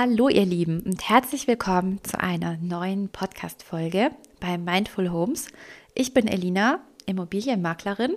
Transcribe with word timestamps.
Hallo 0.00 0.28
ihr 0.28 0.46
Lieben 0.46 0.82
und 0.82 1.08
herzlich 1.08 1.48
willkommen 1.48 1.98
zu 2.04 2.20
einer 2.20 2.56
neuen 2.58 3.08
Podcast-Folge 3.08 4.12
bei 4.38 4.56
Mindful 4.56 5.10
Homes. 5.10 5.48
Ich 5.92 6.14
bin 6.14 6.28
Elina, 6.28 6.84
Immobilienmaklerin 7.06 8.14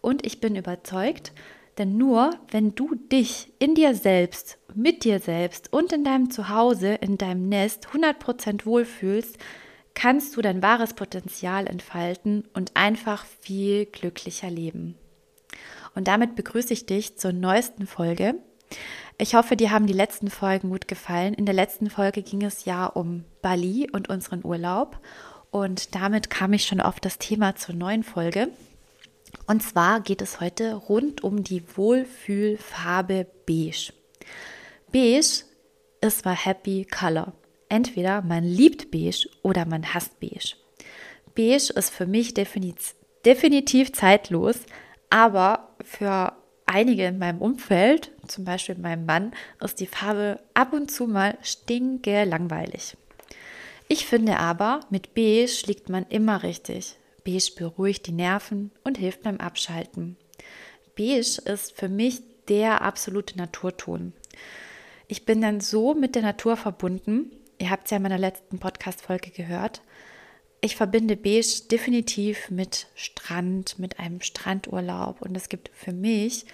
und 0.00 0.26
ich 0.26 0.40
bin 0.40 0.56
überzeugt, 0.56 1.30
denn 1.78 1.96
nur 1.96 2.32
wenn 2.50 2.74
du 2.74 2.96
dich 2.96 3.52
in 3.60 3.76
dir 3.76 3.94
selbst, 3.94 4.58
mit 4.74 5.04
dir 5.04 5.20
selbst 5.20 5.72
und 5.72 5.92
in 5.92 6.02
deinem 6.02 6.32
Zuhause, 6.32 6.94
in 6.94 7.16
deinem 7.16 7.48
Nest 7.48 7.86
100% 7.94 8.66
wohlfühlst, 8.66 9.38
kannst 9.94 10.36
du 10.36 10.42
dein 10.42 10.64
wahres 10.64 10.94
Potenzial 10.94 11.68
entfalten 11.68 12.48
und 12.54 12.72
einfach 12.74 13.24
viel 13.24 13.86
glücklicher 13.86 14.50
leben. 14.50 14.96
Und 15.94 16.08
damit 16.08 16.34
begrüße 16.34 16.72
ich 16.72 16.86
dich 16.86 17.18
zur 17.18 17.32
neuesten 17.32 17.86
Folge. 17.86 18.34
Ich 19.22 19.34
hoffe, 19.34 19.54
dir 19.54 19.70
haben 19.70 19.86
die 19.86 19.92
letzten 19.92 20.30
Folgen 20.30 20.70
gut 20.70 20.88
gefallen. 20.88 21.34
In 21.34 21.44
der 21.44 21.54
letzten 21.54 21.90
Folge 21.90 22.22
ging 22.22 22.42
es 22.42 22.64
ja 22.64 22.86
um 22.86 23.24
Bali 23.42 23.86
und 23.92 24.08
unseren 24.08 24.42
Urlaub. 24.42 24.98
Und 25.50 25.94
damit 25.94 26.30
kam 26.30 26.54
ich 26.54 26.64
schon 26.64 26.80
auf 26.80 27.00
das 27.00 27.18
Thema 27.18 27.54
zur 27.54 27.74
neuen 27.74 28.02
Folge. 28.02 28.48
Und 29.46 29.62
zwar 29.62 30.00
geht 30.00 30.22
es 30.22 30.40
heute 30.40 30.72
rund 30.72 31.22
um 31.22 31.44
die 31.44 31.62
Wohlfühlfarbe 31.76 33.26
Beige. 33.46 33.92
Beige 34.90 35.44
ist 36.00 36.24
mal 36.24 36.34
Happy 36.34 36.86
Color. 36.86 37.34
Entweder 37.68 38.22
man 38.22 38.42
liebt 38.42 38.90
Beige 38.90 39.28
oder 39.42 39.66
man 39.66 39.92
hasst 39.92 40.18
Beige. 40.18 40.54
Beige 41.34 41.74
ist 41.74 41.90
für 41.90 42.06
mich 42.06 42.32
definitiv 42.32 43.92
zeitlos, 43.92 44.60
aber 45.10 45.76
für 45.84 46.32
einige 46.64 47.04
in 47.04 47.18
meinem 47.18 47.42
Umfeld, 47.42 48.12
zum 48.30 48.44
Beispiel 48.44 48.76
meinem 48.76 49.06
Mann, 49.06 49.32
ist 49.62 49.80
die 49.80 49.86
Farbe 49.86 50.40
ab 50.54 50.72
und 50.72 50.90
zu 50.90 51.06
mal 51.06 51.36
stinke 51.42 52.24
langweilig. 52.24 52.96
Ich 53.88 54.06
finde 54.06 54.38
aber, 54.38 54.80
mit 54.90 55.14
Beige 55.14 55.64
liegt 55.66 55.88
man 55.88 56.06
immer 56.08 56.42
richtig. 56.42 56.96
Beige 57.24 57.50
beruhigt 57.56 58.06
die 58.06 58.12
Nerven 58.12 58.70
und 58.84 58.98
hilft 58.98 59.22
beim 59.22 59.38
Abschalten. 59.38 60.16
Beige 60.96 61.42
ist 61.44 61.72
für 61.74 61.88
mich 61.88 62.20
der 62.48 62.82
absolute 62.82 63.36
Naturton. 63.36 64.12
Ich 65.08 65.24
bin 65.24 65.40
dann 65.40 65.60
so 65.60 65.94
mit 65.94 66.14
der 66.14 66.22
Natur 66.22 66.56
verbunden. 66.56 67.32
Ihr 67.58 67.70
habt 67.70 67.86
es 67.86 67.90
ja 67.90 67.96
in 67.96 68.04
meiner 68.04 68.18
letzten 68.18 68.58
Podcast-Folge 68.58 69.30
gehört. 69.30 69.82
Ich 70.60 70.76
verbinde 70.76 71.16
Beige 71.16 71.62
definitiv 71.70 72.50
mit 72.50 72.86
Strand, 72.94 73.78
mit 73.78 73.98
einem 73.98 74.20
Strandurlaub. 74.20 75.20
Und 75.20 75.36
es 75.36 75.48
gibt 75.48 75.70
für 75.74 75.92
mich 75.92 76.44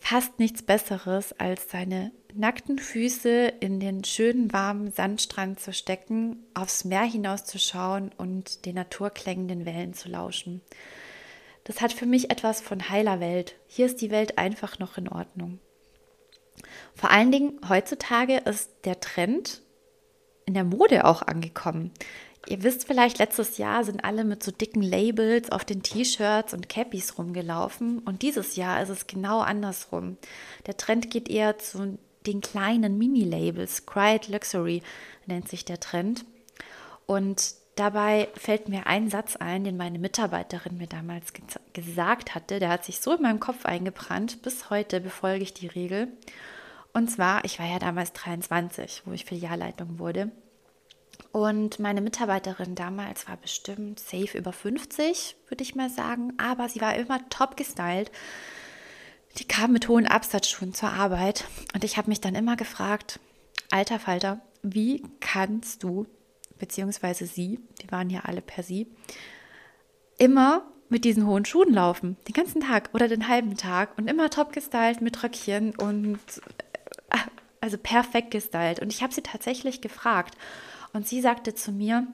fast 0.00 0.38
nichts 0.38 0.62
Besseres, 0.62 1.32
als 1.38 1.70
seine 1.70 2.12
nackten 2.34 2.78
Füße 2.78 3.52
in 3.60 3.80
den 3.80 4.04
schönen 4.04 4.52
warmen 4.52 4.90
Sandstrand 4.92 5.60
zu 5.60 5.72
stecken, 5.72 6.44
aufs 6.54 6.84
Meer 6.84 7.02
hinauszuschauen 7.02 8.10
und 8.16 8.64
den 8.64 8.74
naturklängenden 8.74 9.66
Wellen 9.66 9.94
zu 9.94 10.08
lauschen. 10.08 10.60
Das 11.64 11.80
hat 11.80 11.92
für 11.92 12.06
mich 12.06 12.30
etwas 12.30 12.60
von 12.60 12.88
heiler 12.88 13.20
Welt. 13.20 13.56
Hier 13.66 13.86
ist 13.86 14.00
die 14.00 14.10
Welt 14.10 14.38
einfach 14.38 14.78
noch 14.78 14.96
in 14.96 15.08
Ordnung. 15.08 15.58
Vor 16.94 17.10
allen 17.10 17.30
Dingen 17.30 17.60
heutzutage 17.68 18.38
ist 18.38 18.70
der 18.84 19.00
Trend 19.00 19.62
in 20.46 20.54
der 20.54 20.64
Mode 20.64 21.04
auch 21.04 21.22
angekommen. 21.22 21.92
Ihr 22.48 22.62
wisst 22.62 22.86
vielleicht, 22.86 23.18
letztes 23.18 23.58
Jahr 23.58 23.84
sind 23.84 24.04
alle 24.04 24.24
mit 24.24 24.42
so 24.42 24.50
dicken 24.50 24.80
Labels 24.80 25.52
auf 25.52 25.66
den 25.66 25.82
T-Shirts 25.82 26.54
und 26.54 26.70
Cappies 26.70 27.18
rumgelaufen 27.18 27.98
und 27.98 28.22
dieses 28.22 28.56
Jahr 28.56 28.82
ist 28.82 28.88
es 28.88 29.06
genau 29.06 29.40
andersrum. 29.40 30.16
Der 30.66 30.78
Trend 30.78 31.10
geht 31.10 31.28
eher 31.28 31.58
zu 31.58 31.98
den 32.26 32.40
kleinen 32.40 32.96
Mini-Labels. 32.96 33.84
Quiet 33.84 34.28
Luxury 34.28 34.82
nennt 35.26 35.46
sich 35.46 35.66
der 35.66 35.78
Trend. 35.78 36.24
Und 37.04 37.52
dabei 37.74 38.28
fällt 38.34 38.70
mir 38.70 38.86
ein 38.86 39.10
Satz 39.10 39.36
ein, 39.36 39.64
den 39.64 39.76
meine 39.76 39.98
Mitarbeiterin 39.98 40.78
mir 40.78 40.86
damals 40.86 41.34
ge 41.34 41.44
gesagt 41.74 42.34
hatte. 42.34 42.60
Der 42.60 42.70
hat 42.70 42.82
sich 42.82 43.00
so 43.00 43.14
in 43.14 43.22
meinem 43.22 43.40
Kopf 43.40 43.66
eingebrannt. 43.66 44.40
Bis 44.40 44.70
heute 44.70 45.02
befolge 45.02 45.42
ich 45.42 45.52
die 45.52 45.66
Regel. 45.66 46.08
Und 46.94 47.10
zwar, 47.10 47.44
ich 47.44 47.58
war 47.58 47.66
ja 47.66 47.78
damals 47.78 48.14
23, 48.14 49.02
wo 49.04 49.12
ich 49.12 49.26
Filialleitung 49.26 49.98
wurde. 49.98 50.30
Und 51.32 51.78
meine 51.78 52.00
Mitarbeiterin 52.00 52.74
damals 52.74 53.28
war 53.28 53.36
bestimmt 53.36 54.00
safe 54.00 54.36
über 54.36 54.52
50, 54.52 55.36
würde 55.48 55.62
ich 55.62 55.74
mal 55.74 55.90
sagen. 55.90 56.32
Aber 56.38 56.68
sie 56.68 56.80
war 56.80 56.94
immer 56.96 57.28
top 57.28 57.56
gestylt. 57.56 58.10
Die 59.36 59.46
kam 59.46 59.72
mit 59.72 59.88
hohen 59.88 60.06
Absatzschuhen 60.06 60.74
zur 60.74 60.90
Arbeit. 60.90 61.44
Und 61.74 61.84
ich 61.84 61.96
habe 61.96 62.08
mich 62.08 62.20
dann 62.20 62.34
immer 62.34 62.56
gefragt, 62.56 63.20
alter 63.70 63.98
Falter, 63.98 64.40
wie 64.62 65.02
kannst 65.20 65.82
du, 65.82 66.06
beziehungsweise 66.58 67.26
sie, 67.26 67.60
die 67.82 67.90
waren 67.92 68.10
ja 68.10 68.20
alle 68.24 68.40
per 68.40 68.62
sie, 68.62 68.88
immer 70.18 70.64
mit 70.88 71.04
diesen 71.04 71.26
hohen 71.26 71.44
Schuhen 71.44 71.72
laufen, 71.72 72.16
den 72.26 72.32
ganzen 72.32 72.62
Tag 72.62 72.90
oder 72.94 73.08
den 73.08 73.28
halben 73.28 73.56
Tag 73.56 73.96
und 73.98 74.08
immer 74.08 74.30
top 74.30 74.52
gestylt 74.52 75.00
mit 75.00 75.22
Röckchen 75.22 75.76
und 75.76 76.18
äh, 77.10 77.18
also 77.60 77.76
perfekt 77.76 78.30
gestylt. 78.30 78.80
Und 78.80 78.92
ich 78.92 79.02
habe 79.02 79.12
sie 79.12 79.22
tatsächlich 79.22 79.80
gefragt, 79.80 80.36
und 80.92 81.06
sie 81.06 81.20
sagte 81.20 81.54
zu 81.54 81.72
mir, 81.72 82.06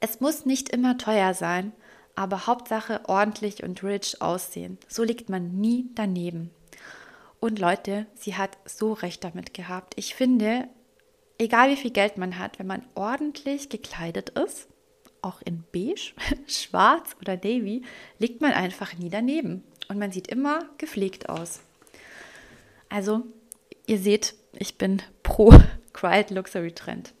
es 0.00 0.20
muss 0.20 0.46
nicht 0.46 0.68
immer 0.68 0.98
teuer 0.98 1.34
sein, 1.34 1.72
aber 2.14 2.46
Hauptsache 2.46 3.02
ordentlich 3.06 3.62
und 3.62 3.82
rich 3.82 4.20
aussehen. 4.20 4.78
So 4.88 5.02
liegt 5.02 5.28
man 5.28 5.60
nie 5.60 5.86
daneben. 5.94 6.50
Und 7.40 7.58
Leute, 7.58 8.06
sie 8.14 8.36
hat 8.36 8.58
so 8.66 8.92
recht 8.92 9.24
damit 9.24 9.54
gehabt. 9.54 9.94
Ich 9.96 10.14
finde, 10.14 10.68
egal 11.38 11.70
wie 11.70 11.76
viel 11.76 11.90
Geld 11.90 12.18
man 12.18 12.38
hat, 12.38 12.58
wenn 12.58 12.66
man 12.66 12.84
ordentlich 12.94 13.70
gekleidet 13.70 14.30
ist, 14.30 14.68
auch 15.22 15.40
in 15.42 15.64
beige, 15.72 16.12
schwarz 16.46 17.16
oder 17.20 17.36
navy, 17.36 17.82
liegt 18.18 18.40
man 18.40 18.52
einfach 18.52 18.94
nie 18.94 19.08
daneben. 19.08 19.64
Und 19.88 19.98
man 19.98 20.12
sieht 20.12 20.28
immer 20.28 20.60
gepflegt 20.78 21.28
aus. 21.28 21.60
Also, 22.88 23.22
ihr 23.86 23.98
seht, 23.98 24.34
ich 24.52 24.76
bin 24.76 25.02
pro 25.22 25.52
Quiet 25.92 26.30
Luxury 26.30 26.72
Trend. 26.72 27.14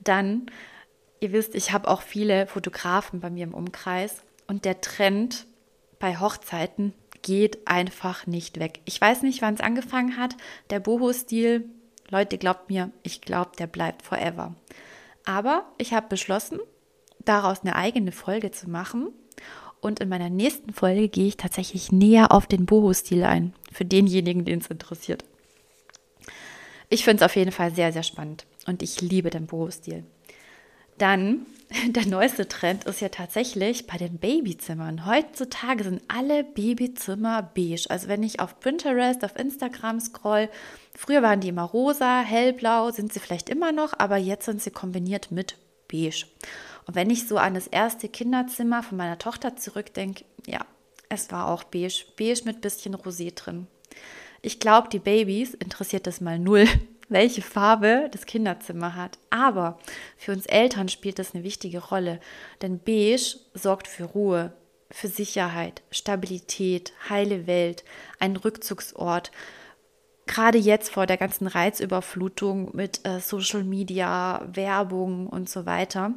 Dann, 0.00 0.46
ihr 1.20 1.32
wisst, 1.32 1.54
ich 1.54 1.72
habe 1.72 1.88
auch 1.88 2.02
viele 2.02 2.46
Fotografen 2.46 3.20
bei 3.20 3.30
mir 3.30 3.44
im 3.44 3.54
Umkreis 3.54 4.22
und 4.46 4.64
der 4.64 4.80
Trend 4.80 5.46
bei 5.98 6.18
Hochzeiten 6.18 6.94
geht 7.22 7.66
einfach 7.66 8.26
nicht 8.26 8.60
weg. 8.60 8.80
Ich 8.84 9.00
weiß 9.00 9.22
nicht, 9.22 9.42
wann 9.42 9.54
es 9.54 9.60
angefangen 9.60 10.16
hat. 10.16 10.36
Der 10.70 10.80
Boho-Stil, 10.80 11.64
Leute, 12.08 12.38
glaubt 12.38 12.70
mir, 12.70 12.90
ich 13.02 13.20
glaube, 13.20 13.50
der 13.58 13.66
bleibt 13.66 14.02
forever. 14.02 14.54
Aber 15.24 15.66
ich 15.76 15.92
habe 15.92 16.08
beschlossen, 16.08 16.60
daraus 17.24 17.60
eine 17.60 17.76
eigene 17.76 18.12
Folge 18.12 18.50
zu 18.50 18.70
machen. 18.70 19.08
Und 19.80 20.00
in 20.00 20.08
meiner 20.08 20.30
nächsten 20.30 20.72
Folge 20.72 21.08
gehe 21.08 21.28
ich 21.28 21.36
tatsächlich 21.36 21.92
näher 21.92 22.32
auf 22.32 22.46
den 22.46 22.66
Boho-Stil 22.66 23.24
ein, 23.24 23.52
für 23.72 23.84
denjenigen, 23.84 24.44
den 24.44 24.60
es 24.60 24.68
interessiert. 24.68 25.24
Ich 26.88 27.04
finde 27.04 27.22
es 27.22 27.30
auf 27.30 27.36
jeden 27.36 27.52
Fall 27.52 27.72
sehr, 27.72 27.92
sehr 27.92 28.02
spannend 28.02 28.46
und 28.68 28.82
ich 28.82 29.00
liebe 29.00 29.30
den 29.30 29.46
Boho-Stil. 29.46 30.04
Dann, 30.98 31.46
der 31.88 32.06
neueste 32.06 32.48
Trend 32.48 32.84
ist 32.84 33.00
ja 33.00 33.08
tatsächlich 33.08 33.86
bei 33.86 33.96
den 33.96 34.18
Babyzimmern. 34.18 35.06
Heutzutage 35.06 35.84
sind 35.84 36.02
alle 36.08 36.44
Babyzimmer 36.44 37.42
beige. 37.42 37.86
Also 37.88 38.08
wenn 38.08 38.22
ich 38.22 38.40
auf 38.40 38.60
Pinterest, 38.60 39.24
auf 39.24 39.36
Instagram 39.36 40.00
scroll, 40.00 40.48
früher 40.94 41.22
waren 41.22 41.40
die 41.40 41.48
immer 41.48 41.62
rosa, 41.62 42.20
hellblau, 42.20 42.90
sind 42.90 43.12
sie 43.12 43.20
vielleicht 43.20 43.48
immer 43.48 43.72
noch, 43.72 43.98
aber 43.98 44.16
jetzt 44.16 44.44
sind 44.44 44.62
sie 44.62 44.70
kombiniert 44.70 45.30
mit 45.30 45.56
beige. 45.90 46.26
Und 46.86 46.94
wenn 46.94 47.10
ich 47.10 47.26
so 47.26 47.38
an 47.38 47.54
das 47.54 47.66
erste 47.66 48.08
Kinderzimmer 48.08 48.82
von 48.82 48.98
meiner 48.98 49.18
Tochter 49.18 49.56
zurückdenke, 49.56 50.24
ja, 50.46 50.60
es 51.08 51.30
war 51.30 51.48
auch 51.48 51.64
beige, 51.64 52.04
beige 52.18 52.42
mit 52.44 52.60
bisschen 52.60 52.94
Rosé 52.94 53.34
drin. 53.34 53.66
Ich 54.42 54.60
glaube, 54.60 54.88
die 54.88 54.98
Babys 54.98 55.54
interessiert 55.54 56.06
das 56.06 56.20
mal 56.20 56.38
null, 56.38 56.66
welche 57.08 57.42
Farbe 57.42 58.08
das 58.12 58.26
Kinderzimmer 58.26 58.94
hat. 58.94 59.18
Aber 59.30 59.78
für 60.16 60.32
uns 60.32 60.46
Eltern 60.46 60.88
spielt 60.88 61.18
das 61.18 61.34
eine 61.34 61.44
wichtige 61.44 61.82
Rolle, 61.82 62.20
denn 62.62 62.78
beige 62.78 63.38
sorgt 63.54 63.88
für 63.88 64.04
Ruhe, 64.04 64.52
für 64.90 65.08
Sicherheit, 65.08 65.82
Stabilität, 65.90 66.92
heile 67.08 67.46
Welt, 67.46 67.84
ein 68.18 68.36
Rückzugsort. 68.36 69.30
Gerade 70.26 70.58
jetzt 70.58 70.90
vor 70.90 71.06
der 71.06 71.16
ganzen 71.16 71.46
Reizüberflutung 71.46 72.74
mit 72.74 73.06
äh, 73.06 73.20
Social 73.20 73.64
Media, 73.64 74.46
Werbung 74.52 75.26
und 75.26 75.48
so 75.48 75.66
weiter. 75.66 76.12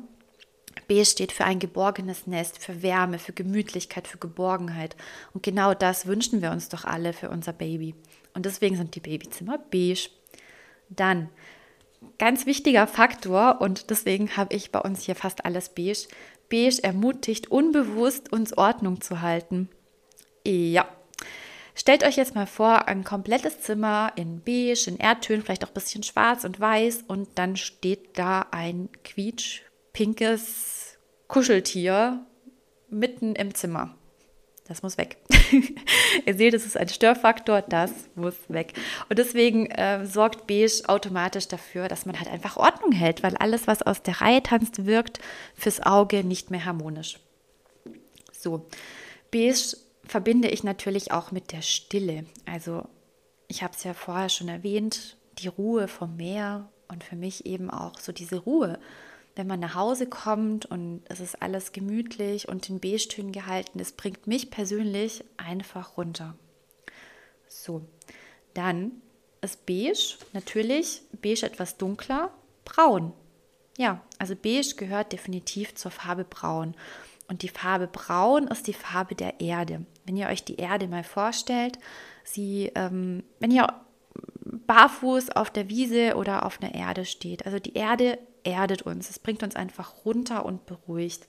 B 0.88 1.04
steht 1.06 1.32
für 1.32 1.46
ein 1.46 1.60
geborgenes 1.60 2.28
Nest, 2.28 2.60
für 2.60 2.82
Wärme, 2.82 3.20
für 3.20 3.34
Gemütlichkeit, 3.34 4.08
für 4.08 4.18
Geborgenheit. 4.18 4.96
Und 5.34 5.44
genau 5.44 5.74
das 5.74 6.06
wünschen 6.06 6.42
wir 6.42 6.52
uns 6.52 6.70
doch 6.70 6.86
alle 6.86 7.14
für 7.14 7.30
unser 7.30 7.54
Baby. 7.54 7.96
Und 8.34 8.46
deswegen 8.46 8.76
sind 8.76 8.96
die 8.96 9.00
Babyzimmer 9.00 9.58
beige. 9.58 10.10
Dann, 10.92 11.30
ganz 12.20 12.46
wichtiger 12.46 12.86
Faktor, 12.86 13.62
und 13.62 13.90
deswegen 13.90 14.38
habe 14.38 14.56
ich 14.56 14.72
bei 14.72 14.80
uns 14.80 15.02
hier 15.02 15.16
fast 15.16 15.46
alles 15.46 15.70
beige. 15.70 16.08
Beige 16.50 16.84
ermutigt 16.84 17.50
unbewusst, 17.50 18.32
uns 18.32 18.58
Ordnung 18.58 19.02
zu 19.02 19.22
halten. 19.22 19.70
Ja, 20.46 20.88
Stellt 21.74 22.04
euch 22.04 22.18
jetzt 22.18 22.36
mal 22.36 22.48
vor, 22.48 22.88
ein 22.88 23.04
komplettes 23.04 23.62
Zimmer 23.62 24.12
in 24.16 24.42
beige, 24.42 24.84
in 24.88 24.98
Erdtönen, 24.98 25.42
vielleicht 25.42 25.64
auch 25.64 25.70
ein 25.70 25.74
bisschen 25.74 26.04
schwarz 26.04 26.44
und 26.44 26.60
weiß 26.60 27.06
und 27.08 27.30
dann 27.36 27.56
steht 27.56 28.18
da 28.18 28.46
ein 28.52 28.90
quietschpinkes 29.04 30.98
Kuscheltier 31.28 32.26
mitten 32.90 33.36
im 33.36 33.56
Zimmer. 33.56 33.96
Das 34.72 34.84
muss 34.84 34.98
weg. 34.98 35.18
Ihr 36.26 36.34
seht, 36.34 36.54
es 36.54 36.66
ist 36.66 36.78
ein 36.78 36.88
Störfaktor, 36.88 37.62
das 37.62 37.92
muss 38.16 38.36
weg. 38.48 38.72
Und 39.10 39.20
deswegen 39.20 39.66
äh, 39.66 40.06
sorgt 40.06 40.48
Beige 40.48 40.84
automatisch 40.88 41.50
dafür, 41.50 41.90
dass 41.90 42.06
man 42.06 42.18
halt 42.18 42.30
einfach 42.30 42.56
Ordnung 42.56 42.94
hält, 42.94 43.22
weil 43.22 43.36
alles, 43.36 43.68
was 43.68 43.82
aus 43.82 44.02
der 44.02 44.22
Reihe 44.22 44.42
tanzt, 44.42 44.86
wirkt 44.86 45.20
fürs 45.56 45.82
Auge 45.82 46.24
nicht 46.24 46.52
mehr 46.52 46.64
harmonisch. 46.64 47.20
So, 48.32 48.66
Beige 49.30 49.76
verbinde 50.06 50.48
ich 50.48 50.64
natürlich 50.64 51.12
auch 51.12 51.34
mit 51.34 51.52
der 51.52 51.64
Stille. 51.64 52.24
Also 52.46 52.88
ich 53.50 53.64
habe 53.64 53.74
es 53.76 53.84
ja 53.84 53.94
vorher 53.94 54.30
schon 54.30 54.48
erwähnt, 54.48 55.18
die 55.40 55.50
Ruhe 55.50 55.90
vom 55.90 56.16
Meer 56.16 56.70
und 56.88 57.04
für 57.04 57.18
mich 57.18 57.46
eben 57.46 57.70
auch 57.70 58.00
so 58.00 58.14
diese 58.14 58.38
Ruhe, 58.38 58.80
wenn 59.36 59.48
man 59.48 59.60
nach 59.60 59.76
Hause 59.76 60.08
kommt 60.08 60.66
und 60.66 61.02
es 61.08 61.20
ist 61.20 61.42
alles 61.42 61.72
gemütlich 61.72 62.48
und 62.48 62.70
in 62.70 62.80
Beige-Tönen 62.80 63.32
gehalten, 63.32 63.80
das 63.80 63.94
bringt 63.94 64.28
mich 64.28 64.52
persönlich 64.52 65.24
einfach 65.38 65.98
runter. 65.98 66.36
So, 67.48 67.82
dann 68.54 68.92
ist 69.42 69.66
Beige 69.66 70.16
natürlich, 70.34 71.02
Beige 71.22 71.46
etwas 71.46 71.78
dunkler, 71.78 72.32
braun. 72.66 73.14
Ja, 73.78 74.02
also 74.20 74.36
Beige 74.36 74.76
gehört 74.76 75.14
definitiv 75.14 75.76
zur 75.76 75.92
Farbe 75.92 76.26
Braun. 76.26 76.76
Und 77.28 77.44
die 77.44 77.50
Farbe 77.50 77.88
Braun 77.88 78.48
ist 78.48 78.68
die 78.68 78.74
Farbe 78.74 79.16
der 79.16 79.40
Erde. 79.40 79.86
Wenn 80.06 80.18
ihr 80.18 80.28
euch 80.28 80.44
die 80.44 80.58
Erde 80.58 80.88
mal 80.88 81.04
vorstellt, 81.04 81.80
sie, 82.26 82.72
ähm, 82.76 83.24
wenn 83.40 83.52
ihr 83.52 83.74
barfuß 84.44 85.30
auf 85.32 85.50
der 85.50 85.70
Wiese 85.70 86.16
oder 86.18 86.46
auf 86.46 86.62
einer 86.62 86.76
Erde 86.76 87.06
steht, 87.06 87.46
also 87.46 87.58
die 87.58 87.74
Erde 87.74 88.20
erdet 88.44 88.82
uns, 88.84 89.10
es 89.10 89.20
bringt 89.20 89.44
uns 89.44 89.56
einfach 89.56 90.06
runter 90.06 90.46
und 90.46 90.66
beruhigt. 90.66 91.28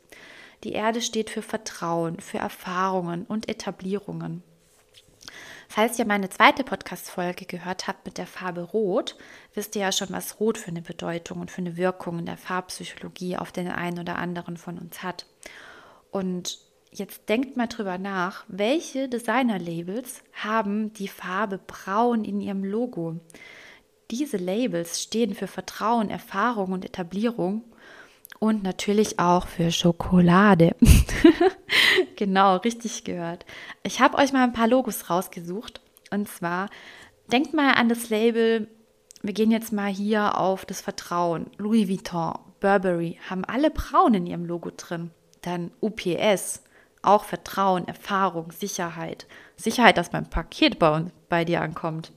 Die 0.65 0.73
Erde 0.73 1.03
steht 1.03 1.31
für 1.31 1.43
Vertrauen, 1.43 2.21
für 2.21 2.39
Erfahrungen 2.39 3.25
und 3.25 3.49
Etablierungen. 3.49 4.43
Falls 5.69 5.99
ihr 5.99 6.05
meine 6.05 6.29
zweite 6.29 6.65
Podcast-Folge 6.65 7.47
gehört 7.47 7.89
habt 7.89 8.05
mit 8.05 8.19
der 8.19 8.27
Farbe 8.27 8.61
Rot, 8.61 9.17
wisst 9.55 9.75
ihr 9.75 9.83
ja 9.83 9.91
schon, 9.91 10.11
was 10.11 10.39
Rot 10.39 10.59
für 10.59 10.69
eine 10.69 10.83
Bedeutung 10.83 11.41
und 11.41 11.51
für 11.51 11.63
eine 11.63 11.79
Wirkung 11.79 12.19
in 12.19 12.27
der 12.27 12.37
Farbpsychologie 12.37 13.39
auf 13.39 13.53
den 13.53 13.69
einen 13.69 13.99
oder 13.99 14.19
anderen 14.19 14.59
von 14.59 14.79
uns 14.79 15.03
hat. 15.03 15.25
Und 16.11 16.59
jetzt 16.91 17.29
denkt 17.31 17.57
mal 17.57 17.69
drüber 17.69 17.97
nach, 17.97 18.45
welche 18.49 19.09
Designer-Labels 19.09 20.23
haben 20.35 20.93
die 20.93 21.09
Farbe 21.09 21.59
Braun 21.59 22.25
in 22.25 22.43
ihrem 22.43 22.65
Logo? 22.65 23.19
Diese 24.11 24.37
Labels 24.37 25.03
stehen 25.03 25.35
für 25.35 25.47
Vertrauen, 25.47 26.11
Erfahrung 26.11 26.73
und 26.73 26.85
Etablierung 26.85 27.65
und 28.39 28.63
natürlich 28.63 29.19
auch 29.19 29.47
für 29.47 29.71
Schokolade. 29.71 30.75
genau, 32.17 32.57
richtig 32.57 33.05
gehört. 33.05 33.47
Ich 33.83 34.01
habe 34.01 34.19
euch 34.19 34.33
mal 34.33 34.43
ein 34.43 34.53
paar 34.53 34.69
Logos 34.69 35.09
rausgesucht. 35.09 35.81
Und 36.11 36.29
zwar, 36.29 36.69
denkt 37.31 37.55
mal 37.55 37.75
an 37.75 37.89
das 37.89 38.11
Label, 38.11 38.69
wir 39.23 39.33
gehen 39.33 39.51
jetzt 39.51 39.73
mal 39.73 39.91
hier 39.91 40.39
auf 40.39 40.65
das 40.65 40.81
Vertrauen. 40.81 41.47
Louis 41.57 41.89
Vuitton, 41.89 42.35
Burberry 42.61 43.19
haben 43.31 43.45
alle 43.45 43.71
braun 43.71 44.15
in 44.15 44.27
ihrem 44.27 44.45
Logo 44.45 44.71
drin. 44.77 45.11
Dann 45.43 45.71
UPS, 45.81 46.63
auch 47.03 47.25
Vertrauen, 47.25 47.87
Erfahrung, 47.87 48.53
Sicherheit. 48.53 49.27
Sicherheit, 49.57 49.97
dass 49.97 50.13
mein 50.13 50.29
Paket 50.29 50.79
bei, 50.79 51.05
bei 51.29 51.45
dir 51.45 51.61
ankommt. 51.61 52.13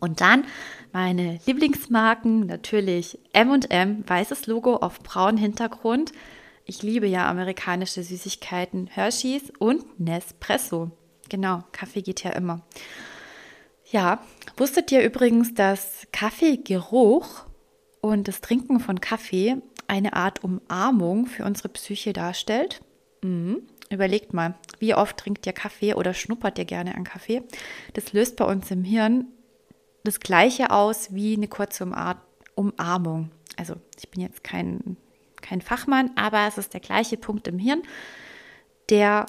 Und 0.00 0.20
dann 0.20 0.44
meine 0.92 1.40
Lieblingsmarken, 1.46 2.46
natürlich 2.46 3.18
MM, 3.32 4.04
weißes 4.06 4.46
Logo 4.46 4.76
auf 4.76 5.00
braunem 5.00 5.38
Hintergrund. 5.38 6.12
Ich 6.64 6.82
liebe 6.82 7.06
ja 7.06 7.28
amerikanische 7.28 8.02
Süßigkeiten, 8.02 8.86
Hershey's 8.86 9.52
und 9.58 10.00
Nespresso. 10.00 10.90
Genau, 11.28 11.64
Kaffee 11.72 12.02
geht 12.02 12.22
ja 12.22 12.30
immer. 12.30 12.62
Ja, 13.90 14.22
wusstet 14.56 14.90
ihr 14.92 15.02
übrigens, 15.02 15.54
dass 15.54 16.06
Kaffeegeruch 16.12 17.44
und 18.00 18.28
das 18.28 18.40
Trinken 18.40 18.80
von 18.80 19.00
Kaffee 19.00 19.56
eine 19.86 20.14
Art 20.14 20.42
Umarmung 20.44 21.26
für 21.26 21.44
unsere 21.44 21.68
Psyche 21.68 22.12
darstellt? 22.12 22.80
Mhm. 23.22 23.62
Überlegt 23.90 24.32
mal, 24.32 24.54
wie 24.78 24.94
oft 24.94 25.16
trinkt 25.16 25.46
ihr 25.46 25.52
Kaffee 25.52 25.94
oder 25.94 26.14
schnuppert 26.14 26.58
ihr 26.58 26.64
gerne 26.64 26.94
an 26.94 27.04
Kaffee? 27.04 27.42
Das 27.92 28.12
löst 28.12 28.36
bei 28.36 28.44
uns 28.44 28.70
im 28.70 28.84
Hirn 28.84 29.26
das 30.04 30.20
Gleiche 30.20 30.70
aus 30.70 31.12
wie 31.12 31.34
eine 31.34 31.48
kurze 31.48 31.90
Umarmung. 32.54 33.30
Also 33.56 33.74
ich 33.98 34.10
bin 34.10 34.20
jetzt 34.20 34.44
kein, 34.44 34.96
kein 35.40 35.60
Fachmann, 35.60 36.10
aber 36.16 36.46
es 36.46 36.58
ist 36.58 36.74
der 36.74 36.80
gleiche 36.80 37.16
Punkt 37.16 37.48
im 37.48 37.58
Hirn, 37.58 37.82
der 38.90 39.26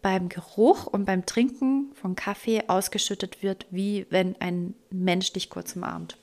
beim 0.00 0.28
Geruch 0.28 0.86
und 0.86 1.04
beim 1.04 1.26
Trinken 1.26 1.92
von 1.94 2.14
Kaffee 2.14 2.62
ausgeschüttet 2.68 3.42
wird, 3.42 3.66
wie 3.70 4.06
wenn 4.10 4.40
ein 4.40 4.74
Mensch 4.90 5.32
dich 5.32 5.50
kurz 5.50 5.74
umarmt. 5.74 6.16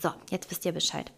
So, 0.00 0.10
jetzt 0.30 0.50
wisst 0.50 0.64
ihr 0.64 0.72
Bescheid. 0.72 1.12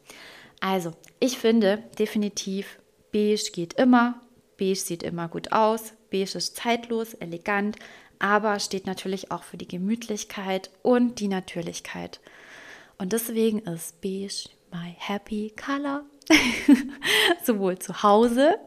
Also, 0.61 0.93
ich 1.21 1.39
finde 1.39 1.83
definitiv, 1.99 2.79
beige 3.13 3.51
geht 3.53 3.75
immer, 3.75 4.21
beige 4.59 4.77
sieht 4.77 5.03
immer 5.03 5.29
gut 5.29 5.53
aus, 5.53 5.93
beige 6.11 6.37
ist 6.37 6.57
zeitlos, 6.57 7.15
elegant, 7.15 7.77
aber 8.19 8.59
steht 8.61 8.87
natürlich 8.87 9.31
auch 9.31 9.43
für 9.43 9.57
die 9.57 9.69
Gemütlichkeit 9.69 10.71
und 10.83 11.21
die 11.21 11.29
Natürlichkeit. 11.29 12.21
Und 12.99 13.13
deswegen 13.13 13.61
ist 13.61 14.01
beige 14.01 14.49
my 14.73 14.95
happy 14.99 15.55
color. 15.57 16.05
Sowohl 17.45 17.79
zu 17.79 18.03
Hause 18.03 18.59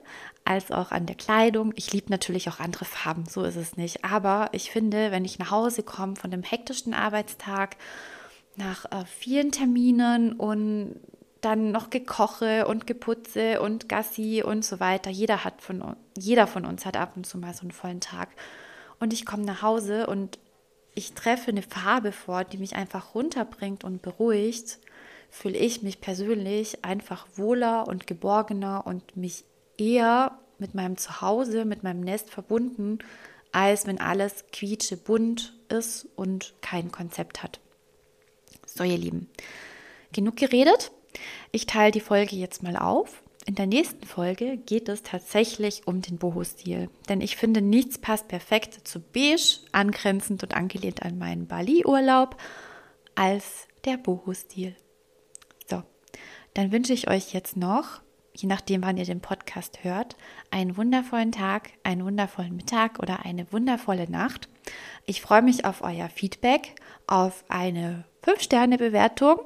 als 0.45 0.71
auch 0.71 0.91
an 0.91 1.05
der 1.05 1.15
Kleidung. 1.15 1.73
Ich 1.75 1.93
liebe 1.93 2.09
natürlich 2.09 2.49
auch 2.49 2.59
andere 2.59 2.85
Farben, 2.85 3.25
so 3.25 3.43
ist 3.43 3.55
es 3.55 3.77
nicht. 3.77 4.03
Aber 4.03 4.49
ich 4.53 4.71
finde, 4.71 5.11
wenn 5.11 5.25
ich 5.25 5.39
nach 5.39 5.51
Hause 5.51 5.83
komme 5.83 6.15
von 6.15 6.31
einem 6.31 6.43
hektischen 6.43 6.93
Arbeitstag, 6.93 7.75
nach 8.55 8.85
äh, 8.85 9.05
vielen 9.05 9.51
Terminen 9.51 10.33
und 10.33 10.99
dann 11.41 11.71
noch 11.71 11.89
gekoche 11.89 12.67
und 12.67 12.85
geputze 12.85 13.61
und 13.61 13.87
Gassi 13.87 14.43
und 14.45 14.65
so 14.65 14.79
weiter. 14.79 15.09
Jeder 15.09 15.43
hat 15.43 15.61
von 15.61 15.95
jeder 16.17 16.47
von 16.47 16.65
uns 16.65 16.85
hat 16.85 16.97
ab 16.97 17.13
und 17.15 17.25
zu 17.25 17.37
mal 17.37 17.53
so 17.53 17.61
einen 17.61 17.71
vollen 17.71 18.01
Tag 18.01 18.29
und 18.99 19.13
ich 19.13 19.25
komme 19.25 19.43
nach 19.43 19.61
Hause 19.61 20.07
und 20.07 20.39
ich 20.95 21.13
treffe 21.13 21.51
eine 21.51 21.61
Farbe 21.61 22.11
vor, 22.11 22.43
die 22.43 22.57
mich 22.57 22.75
einfach 22.75 23.15
runterbringt 23.15 23.83
und 23.83 24.01
beruhigt, 24.01 24.79
fühle 25.29 25.57
ich 25.57 25.81
mich 25.81 26.01
persönlich 26.01 26.83
einfach 26.83 27.27
wohler 27.35 27.87
und 27.87 28.07
geborgener 28.07 28.85
und 28.85 29.15
mich 29.15 29.45
eher 29.77 30.37
mit 30.57 30.75
meinem 30.75 30.97
Zuhause, 30.97 31.65
mit 31.65 31.83
meinem 31.83 32.01
Nest 32.01 32.29
verbunden, 32.29 32.99
als 33.51 33.87
wenn 33.87 33.99
alles 33.99 34.45
quietsche 34.51 34.97
bunt 34.97 35.53
ist 35.69 36.07
und 36.15 36.53
kein 36.61 36.91
Konzept 36.91 37.41
hat. 37.41 37.59
So, 38.65 38.83
ihr 38.83 38.97
Lieben, 38.97 39.29
genug 40.11 40.35
geredet. 40.35 40.91
Ich 41.51 41.65
teile 41.65 41.91
die 41.91 42.01
Folge 42.01 42.35
jetzt 42.35 42.61
mal 42.61 42.75
auf 42.75 43.23
in 43.49 43.55
der 43.55 43.65
nächsten 43.65 44.05
Folge 44.05 44.57
geht 44.57 44.89
es 44.89 45.01
tatsächlich 45.01 45.87
um 45.87 46.03
den 46.03 46.19
Boho-Stil. 46.19 46.87
Denn 47.09 47.19
ich 47.19 47.35
finde, 47.35 47.63
nichts 47.63 47.97
passt 47.97 48.27
perfekt 48.27 48.87
zu 48.87 48.99
beige, 48.99 49.61
angrenzend 49.71 50.43
und 50.43 50.53
angelehnt 50.53 51.01
an 51.01 51.17
meinen 51.17 51.47
Bali-Urlaub, 51.47 52.37
als 53.15 53.67
der 53.85 53.97
Boho-Stil. 53.97 54.75
So, 55.67 55.81
dann 56.53 56.71
wünsche 56.71 56.93
ich 56.93 57.09
euch 57.09 57.33
jetzt 57.33 57.57
noch, 57.57 58.01
je 58.35 58.47
nachdem, 58.47 58.83
wann 58.83 58.97
ihr 58.97 59.05
den 59.05 59.19
Podcast 59.19 59.83
hört, 59.83 60.15
einen 60.51 60.77
wundervollen 60.77 61.31
Tag, 61.31 61.71
einen 61.81 62.05
wundervollen 62.05 62.55
Mittag 62.55 62.99
oder 62.99 63.25
eine 63.25 63.51
wundervolle 63.51 64.07
Nacht. 64.11 64.47
Ich 65.07 65.23
freue 65.23 65.41
mich 65.41 65.65
auf 65.65 65.81
euer 65.81 66.09
Feedback, 66.09 66.75
auf 67.07 67.43
eine 67.49 68.05
5-Sterne-Bewertung, 68.23 69.39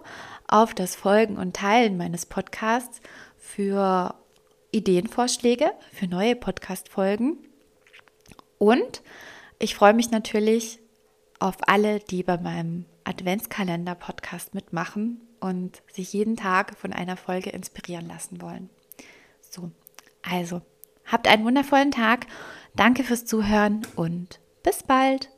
auf 0.50 0.74
das 0.74 0.94
Folgen 0.94 1.38
und 1.38 1.56
Teilen 1.56 1.96
meines 1.96 2.26
Podcasts 2.26 3.00
für 3.44 4.16
Ideenvorschläge 4.72 5.72
für 5.92 6.08
neue 6.08 6.36
Podcast-Folgen. 6.36 7.38
Und 8.58 9.04
ich 9.60 9.76
freue 9.76 9.94
mich 9.94 10.10
natürlich 10.10 10.80
auf 11.40 11.58
alle, 11.68 12.00
die 12.00 12.24
bei 12.24 12.38
meinem 12.38 12.86
Adventskalender-Podcast 13.04 14.56
mitmachen 14.56 15.22
und 15.42 15.84
sich 15.92 16.14
jeden 16.14 16.38
Tag 16.38 16.78
von 16.78 16.94
einer 16.94 17.18
Folge 17.18 17.50
inspirieren 17.50 18.08
lassen 18.08 18.42
wollen. 18.42 18.70
So, 19.42 19.72
also, 20.24 20.62
habt 21.06 21.28
einen 21.28 21.46
wundervollen 21.46 21.92
Tag. 21.92 22.26
Danke 22.76 23.04
fürs 23.04 23.26
Zuhören 23.26 23.86
und 23.96 24.40
bis 24.64 24.84
bald. 24.84 25.30